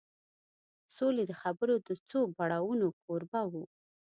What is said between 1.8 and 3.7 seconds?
د څو پړاوونو کوربه و